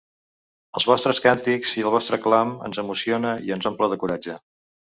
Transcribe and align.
Els 0.79 0.87
vostres 0.91 1.19
càntics 1.25 1.75
i 1.81 1.85
el 1.89 1.93
vostre 1.97 2.19
clam 2.25 2.55
ens 2.71 2.81
emociona 2.87 3.35
i 3.51 3.57
ens 3.59 3.71
omple 3.73 3.91
de 3.95 4.03
coratge. 4.07 4.39